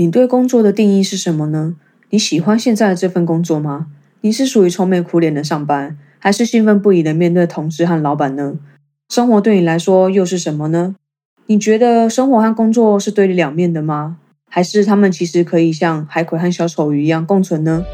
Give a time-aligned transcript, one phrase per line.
[0.00, 1.76] 你对工作的定义是什么呢？
[2.08, 3.88] 你喜欢现在的这份工作吗？
[4.22, 8.54] 你是属于愁眉苦脸的上班，还是兴奋不已的面对同事和老板呢？
[9.10, 10.96] 生活对你来说又是什么呢？
[11.48, 14.16] 你觉得生活和工作是对立两面的吗？
[14.48, 17.84] 还是他们其实可以像海葵和小丑鱼一样共存呢？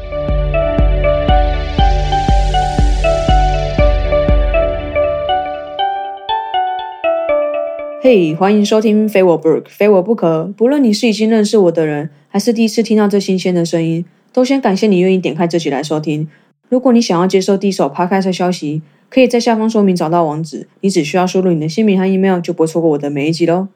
[8.09, 10.45] 嘿，欢迎收听《非我不可》，非我不可。
[10.55, 16.25] 不论你是已经认识我的人，还是第一次听到这新鲜的声音，都先感谢你愿意点开这集来收听。
[16.69, 23.67] 如果你想要接受第一手 p 开 d 消息，可以在下方说明找到网址，你只需要输入你的姓名和 email，就不会错过我的每一集喽。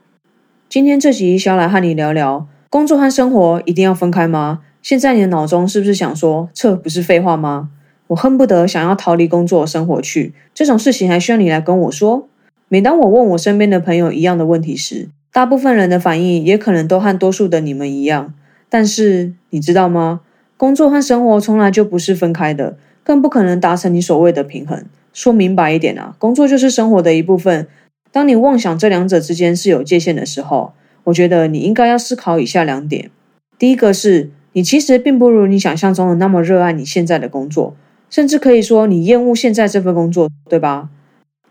[0.69, 4.61] 今天这集想要来和你聊聊，工作和生活一定要分开吗？
[4.81, 7.71] 现在你的脑中是不是想说，这不是废话吗？
[8.07, 12.29] 我恨不得想要逃离工作生活去，这种事情还需要你来跟我说？
[12.73, 18.33] 每当我问我身边的朋友一样的问题时，大部分人的反应也可能都和多数的你们一样。
[18.69, 20.21] 但是你知道吗？
[20.55, 24.85] 工作和生活从来就不是分开的，更不可能达成你所谓的平衡。
[25.11, 27.67] 说明白一点啊，工作就是生活的一部分。
[28.09, 30.71] 当你妄想这两者之间是有界限的时候，
[31.03, 33.11] 我觉得你应该要思考以下两点：
[33.59, 37.75] 第一个是你其实并不如你想象中的那么热爱你现在的工作，
[38.09, 40.87] 甚至可以说你厌恶现在这份工作，对吧？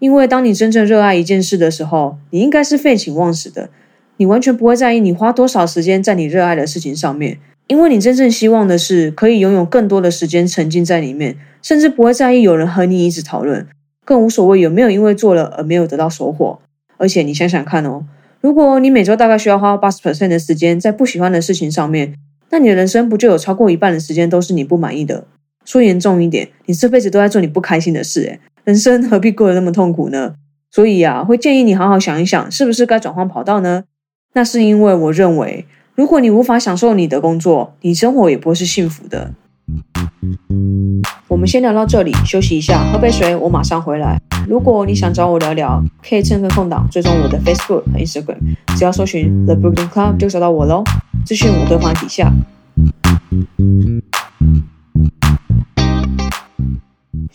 [0.01, 3.71] 因为当你真正热爱一件事的时候，你应该是废寝忘食的，
[4.17, 13.67] 你完全不会在意你花多少时间在你热爱的事情上面，因为你真正希望的是可以拥有更多的时间沉浸在里面，甚至不会在意有人和你一直讨论，
[14.05, 16.59] 更无所谓有没有因为做了而没有得到收获。
[16.97, 18.05] 而且你想想看哦，
[18.41, 22.15] 如果你每周大概需要花八十 percent 的时间在不喜欢的事情上面，
[22.51, 25.25] 那你的人生不就有超过一半的时间都是你不满意的？
[25.65, 30.35] 说严重一点，你这辈子都在做你不开心的事，诶人生何必过得那么痛苦呢？
[30.71, 33.85] 所以啊，会建议你好好想一想，是不是该转换跑道呢？
[34.35, 39.33] 那是因为我认为，如果你无法享受你的工作，你生活也不会是幸福的。
[41.29, 44.21] 我们先聊到这里，休息一下，喝杯水，我马上回来。
[44.49, 48.39] 如果你想找我聊聊，可以趁份空档追踪我的 Facebook 和 Instagram，
[48.77, 50.85] 只要搜寻 The Brooklyn Club 就找到我喽。
[51.25, 52.33] 资讯我都放在底下。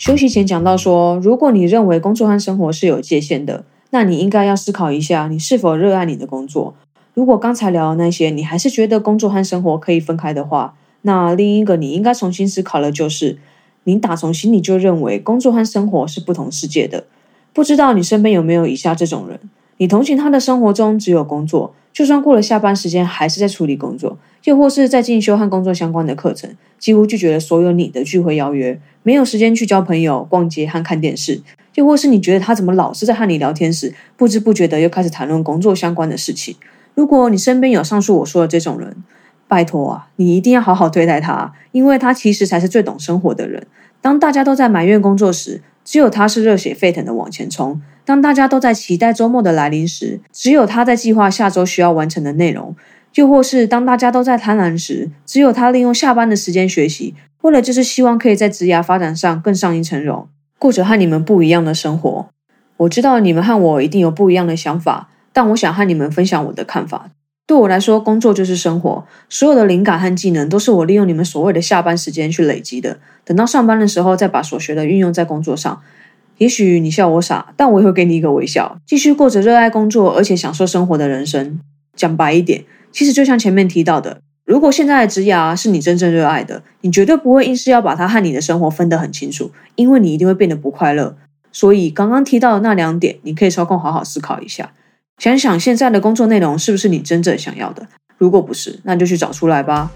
[0.06, 6.76] 休息前讲到说，如果你认为工作和生活是有界限的，那你应该要思考一下，你是否热爱你的工作。
[7.16, 13.40] 如果刚才聊的那些，你还是觉得工作和生活可以分开的话，那另一个你应该重新思考的就是，
[13.86, 17.06] 你打从心里就认为工作和生活是不同世界的。
[17.52, 19.40] 不知道你身边有没有以下这种人？
[19.78, 24.18] 你同情他的生活中只有工作，就算过了下班时间，还是在处理工作。
[24.44, 31.42] 又或是在进修和工作相关的课程，几乎拒绝了所有你的聚会邀约，没有时间去交朋友、逛街和看电视。
[31.76, 36.58] 又或是你觉得他怎么老是在和你聊天时，不知不觉的又开始谈论工作相关的事情。
[36.96, 38.98] 如果你身边有上述我说的这种人，
[39.48, 43.66] 拜托啊，你一定要好好对待他，因为他其实才是最懂生活的人。
[44.02, 52.76] 当大家都在埋怨工作时，只有他是热血沸腾的往前冲；当大家都在期待周末的来临时，只有他在计划下周需要完成的内容。
[53.14, 60.28] 又或是当大家都在贪婪时，只有他利用下班的时间学习，为了就是希望可以在职涯发展上更上一层楼，
[60.60, 62.28] 过着和你们不一样的生活。
[62.76, 67.12] 我知道你们和我一定有不一样的想法，但我想和你们分享我的看法。
[67.48, 72.98] 对我来说，工作就是生活，所有的灵感和技能都是我利用你们所谓的下班时间去累积的。
[73.24, 75.82] 等到上班的时候，再把所学的运用在工作上。
[76.40, 81.60] 也许你笑我傻，但我也会给你一个微笑，继续过着热爱工作而且享受生活的人生。
[81.96, 82.66] 讲白一点。
[82.92, 91.16] 其实就像前面提到的，如果现在的职涯是你真正热爱的，你绝对不会硬是要把它和你的生活分得很清楚，因为你一定会变得不快乐。
[91.52, 94.74] 所以刚刚提到的那两点，你可以抽空好好思考一下，
[95.18, 97.88] 想想现在的工作内容是不是你真正想要的。
[98.18, 99.90] 如果不是，那就去找出来吧。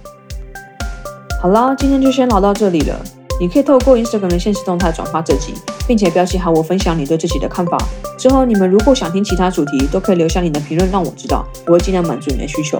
[1.41, 2.99] 好啦，今天就先聊到这里了。
[3.39, 5.53] 你可以透过 Instagram 的现实动态转发这集，
[5.87, 7.77] 并且标记好我分享你对自己的看法。
[8.17, 12.77] 之后你们如果想听其他主题，都可以留下你的评论让我知道，我会尽量满足你的需求。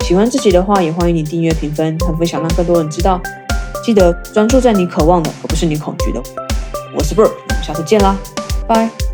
[0.00, 3.20] 喜欢这集的话，也欢迎你订阅、评分和分享，让更多人知道。
[3.84, 6.20] 记得专注在你渴望的，而不是你恐惧的。
[6.96, 8.16] 我是 Bird，我们下次见啦，
[8.66, 9.09] 拜。